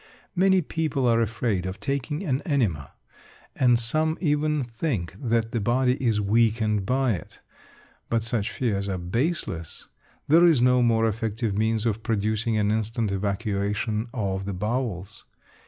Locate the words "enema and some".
2.41-4.17